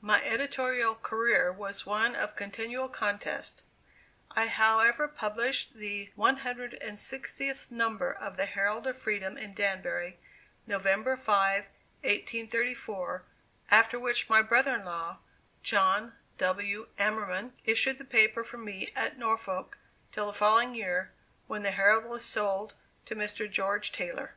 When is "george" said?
23.48-23.92